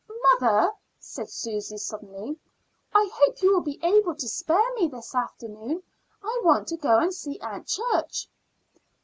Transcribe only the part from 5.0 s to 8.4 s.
afternoon. I want to go and see Aunt Church."